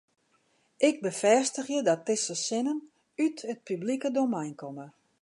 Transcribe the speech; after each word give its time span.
Ik 0.87 0.95
befêstigje 1.03 1.79
dat 1.87 2.01
dizze 2.07 2.35
sinnen 2.45 2.79
út 3.25 3.37
it 3.51 3.59
publike 3.67 4.09
domein 4.17 4.53
komme. 4.61 4.85